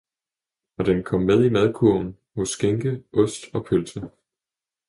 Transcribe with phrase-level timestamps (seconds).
[0.77, 4.09] og den kom med i madkurven hos skinke, ost og pølse.